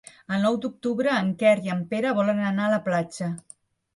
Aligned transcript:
El 0.35 0.39
nou 0.43 0.55
d'octubre 0.61 1.11
en 1.17 1.27
Quer 1.43 1.51
i 1.67 1.73
en 1.75 1.85
Pere 1.93 2.13
volen 2.21 2.41
anar 2.47 2.65
a 2.69 2.73
la 2.75 2.83
platja. 2.89 3.29